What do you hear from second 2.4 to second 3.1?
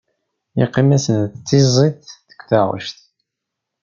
taɣect.